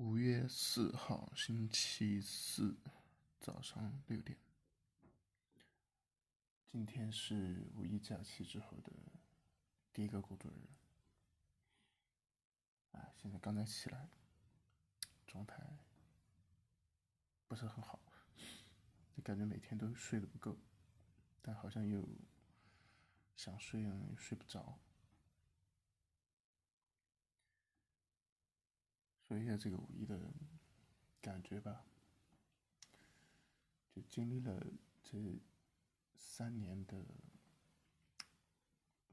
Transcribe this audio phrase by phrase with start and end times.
[0.00, 2.74] 五月四号，星期四
[3.38, 4.38] 早上六点。
[6.66, 8.90] 今天是五一假期之后的
[9.92, 10.70] 第一个工作日。
[12.92, 14.08] 哎，现在刚才起来，
[15.26, 15.62] 状态
[17.46, 18.00] 不是很好，
[19.14, 20.56] 就感觉每天都睡得不够，
[21.42, 22.08] 但好像又
[23.36, 24.78] 想睡又睡不着。
[29.30, 30.18] 说一下这个五一的
[31.22, 31.84] 感觉吧，
[33.88, 34.60] 就经历了
[35.04, 35.40] 这
[36.16, 37.06] 三年的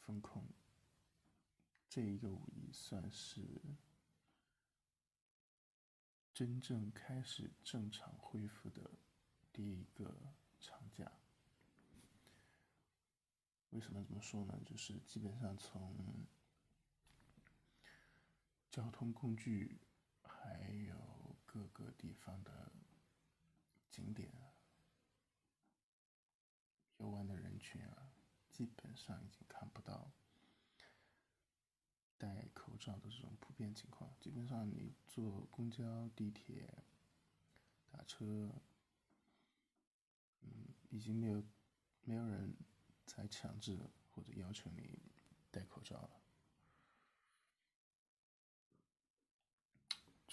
[0.00, 0.42] 风控，
[1.88, 3.62] 这一个五一算是
[6.34, 8.90] 真正开始正常恢复的
[9.52, 11.12] 第一个长假。
[13.68, 14.60] 为什么这么说呢？
[14.66, 16.26] 就是基本上从
[18.72, 19.78] 交通工具。
[21.52, 22.70] 各个地方的
[23.90, 24.30] 景点、
[26.98, 28.12] 游玩的人群啊，
[28.52, 30.12] 基本上已经看不到
[32.16, 34.16] 戴口罩的这种普遍情况。
[34.20, 36.84] 基本上你坐公交、地铁、
[37.88, 38.54] 打车，
[40.42, 41.42] 嗯，已经没有
[42.04, 42.56] 没有人
[43.06, 45.00] 再强制或者要求你
[45.50, 46.19] 戴口罩了。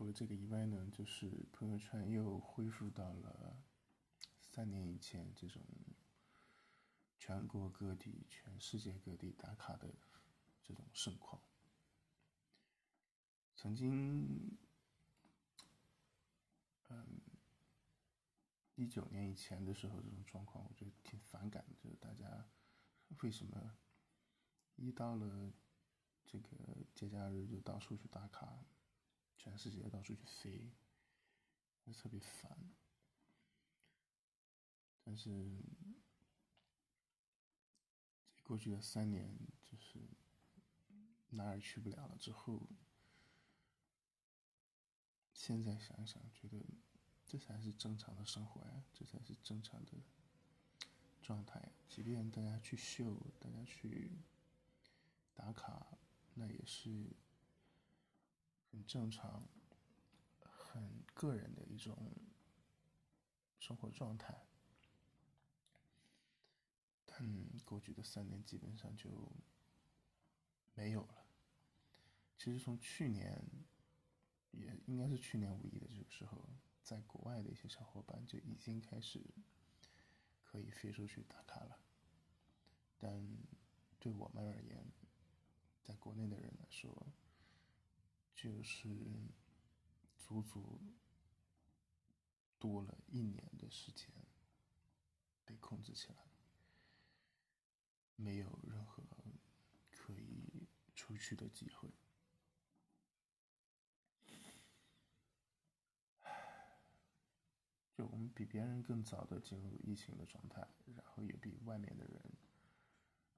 [0.00, 3.62] 除了这个以外呢，就是朋友圈又恢复到了
[4.40, 5.60] 三年以前这种
[7.18, 9.92] 全国各地、全世界各地打卡的
[10.62, 11.42] 这种盛况。
[13.54, 14.56] 曾经，
[16.88, 17.20] 嗯，
[18.76, 22.48] 一九年以前的时候，这种状况我觉得挺反感的，就是大家
[23.18, 23.76] 为什么
[24.76, 25.52] 一到了
[26.24, 26.48] 这个
[26.94, 28.64] 节假日就到处去打卡？
[29.42, 30.70] 全世界到处去飞，
[31.80, 32.58] 就特别烦。
[35.02, 35.32] 但是
[38.42, 39.34] 过去的三年，
[39.64, 39.98] 就是
[41.30, 42.18] 哪儿也去不了了。
[42.18, 42.68] 之后，
[45.32, 46.62] 现在想想，觉得
[47.26, 49.92] 这才是正常的生活呀，这才是正常的
[51.22, 51.72] 状态。
[51.88, 54.10] 即便大家去秀，大家去
[55.32, 55.96] 打卡，
[56.34, 57.16] 那也是。
[58.70, 59.48] 很正常，
[60.40, 61.96] 很个人的一种
[63.58, 64.46] 生活状态。
[67.04, 67.20] 但
[67.64, 69.30] 过去的三年基本上就
[70.74, 71.26] 没有了。
[72.38, 73.44] 其实从去年，
[74.52, 76.48] 也应该是去年五一的这个时候，
[76.82, 79.22] 在国外的一些小伙伴就已经开始
[80.44, 81.78] 可以飞出去打卡了。
[82.96, 83.28] 但
[83.98, 84.90] 对我们而言，
[85.82, 87.12] 在国内的人来说，
[88.42, 88.88] 就是
[90.16, 90.80] 足足
[92.58, 94.08] 多了一年的时间
[95.44, 96.24] 被控制起来，
[98.16, 99.02] 没有任何
[99.90, 101.90] 可以出去的机会。
[107.92, 112.32] 就我们比别人更早的进入疫情的状态，然后也比外面的人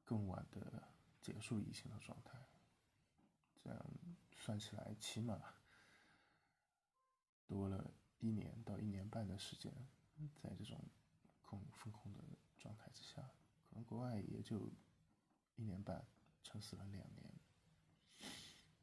[0.05, 2.39] 更晚的结束疫情的状态，
[3.63, 3.87] 这样。
[4.35, 5.41] 算起来，起码
[7.47, 9.73] 多了一年到一年半的时间，
[10.35, 10.85] 在这种
[11.43, 12.25] 控风控的
[12.59, 14.69] 状态之下，可能国外也就
[15.55, 16.05] 一年半，
[16.43, 17.33] 撑死了两年，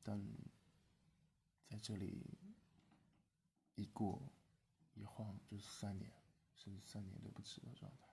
[0.01, 0.25] 但
[1.67, 2.39] 在这里
[3.75, 4.31] 一过
[4.95, 6.09] 一晃就是三年，
[6.55, 8.07] 甚至三年都不止的状态。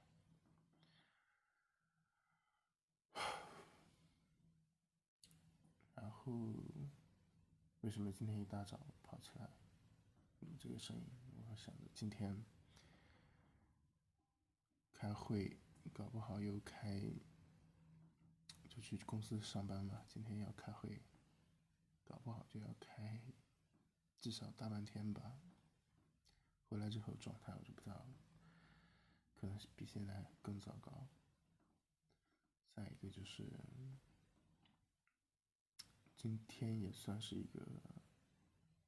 [6.26, 6.52] 后。
[7.82, 9.48] 为什么今天一大早跑起来
[10.58, 11.06] 这个声音？
[11.48, 12.44] 我想着今天
[14.92, 15.56] 开会，
[15.92, 17.00] 搞不好又开，
[18.68, 20.04] 就去公司上班嘛。
[20.08, 21.00] 今天要开会，
[22.02, 23.22] 搞不好就要开
[24.20, 25.38] 至少大半天吧。
[26.68, 28.16] 回来之后状态我就不知道了，
[29.36, 31.06] 可能比现在更糟糕。
[32.74, 33.48] 再一个就是。
[36.16, 37.60] 今天也算是一个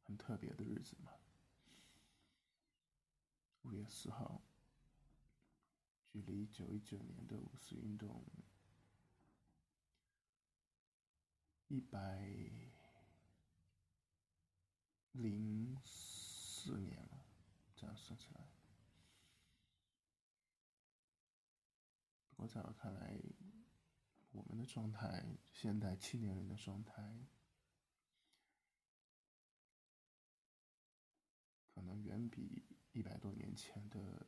[0.03, 1.13] 很特别的日子嘛，
[3.63, 4.43] 五月四号，
[6.09, 8.25] 距离一九一九年的五四运动
[11.69, 12.27] 一百
[15.13, 17.25] 零四年了，
[17.77, 18.49] 这样算起来。
[22.31, 23.21] 不过在我看来。
[24.39, 27.27] 我们的状态，现代青年人的状态，
[31.75, 34.27] 可能远比一百多年前的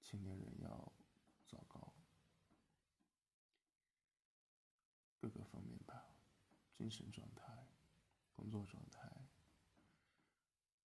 [0.00, 0.92] 青年人要
[1.46, 1.92] 糟糕，
[5.18, 6.14] 各个方面吧，
[6.72, 7.66] 精神状态、
[8.32, 9.10] 工作状态、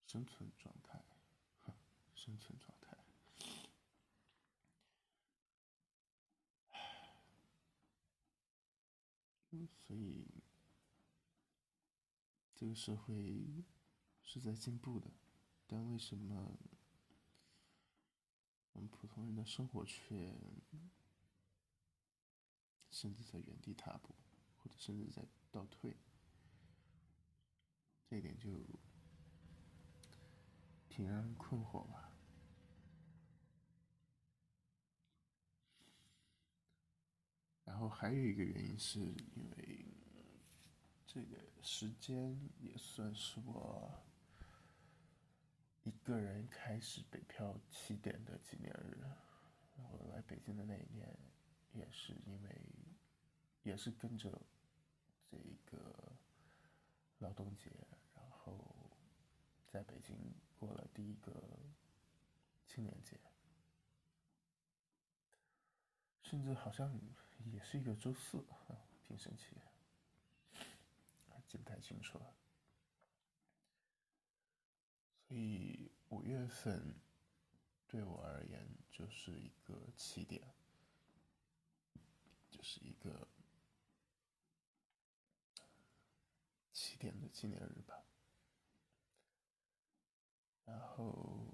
[0.06, 1.06] 生存状态，
[2.16, 2.75] 生存状态。
[9.88, 10.26] 所以，
[12.54, 13.64] 这个社会
[14.22, 15.12] 是在进步的，
[15.68, 16.58] 但为什么
[18.72, 20.34] 我们普通人的生活却
[22.90, 24.16] 甚至在原地踏步，
[24.58, 25.96] 或者甚至在倒退？
[28.08, 28.50] 这一点就
[30.88, 32.12] 挺让人困惑吧。
[37.66, 39.86] 然后还有一个原因是因为
[41.08, 43.90] 这个时间也算是我
[45.84, 49.02] 一个人开始北漂起点的纪念日。
[49.78, 51.18] 我来北京的那一年，
[51.72, 52.62] 也是因为
[53.64, 54.42] 也是跟着
[55.26, 56.12] 这个
[57.20, 57.72] 劳动节，
[58.14, 58.76] 然后
[59.68, 60.18] 在北京
[60.60, 61.32] 过了第一个
[62.68, 63.18] 青年节。
[66.28, 67.00] 甚至好像
[67.52, 68.44] 也是一个周四，
[69.08, 69.56] 挺神奇，
[71.46, 72.34] 记不太清楚了。
[75.28, 77.00] 所以五月份
[77.88, 80.52] 对我而言就是一个起点，
[82.50, 83.28] 就是一个
[86.74, 88.04] 起点的纪念日吧。
[90.66, 91.54] 然后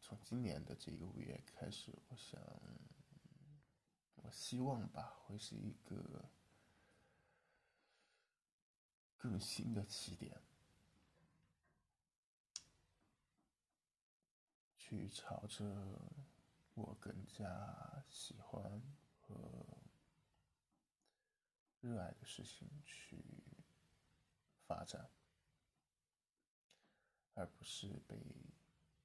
[0.00, 2.40] 从今年的这个五月开始，我想。
[4.30, 6.30] 希望吧，会是一个
[9.16, 10.40] 更新的起点，
[14.76, 15.64] 去朝着
[16.74, 18.82] 我更加喜欢
[19.20, 19.36] 和
[21.80, 23.22] 热爱的事情去
[24.66, 25.10] 发展，
[27.34, 28.16] 而不是被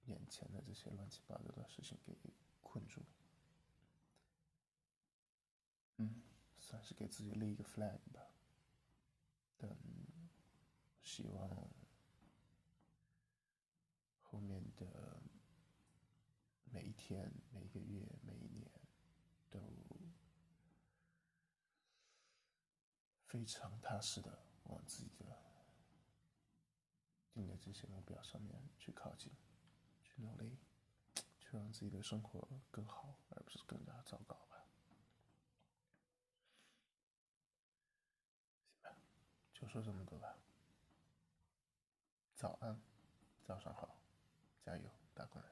[0.06, 2.16] 眼前的这些乱七八糟的事情给
[2.62, 3.01] 困住。
[5.98, 6.22] 嗯，
[6.75, 8.22] 算是给自己立一个 flag 吧。
[9.57, 9.74] 等，
[11.01, 11.69] 希望
[14.22, 15.22] 后面的
[16.66, 18.69] 每一天、每一个月、每一年，
[19.50, 19.62] 都
[23.25, 25.25] 非常踏实的往自己的
[27.31, 29.31] 定的这些目标上面去靠近，
[30.04, 30.57] 去努力，
[31.39, 34.38] 去让自己的生活更好，而不是更加糟糕。
[39.66, 40.38] 不说这么多吧。
[42.36, 42.80] 早安，
[43.44, 43.96] 早上好，
[44.64, 44.84] 加油，
[45.16, 45.52] 打工人。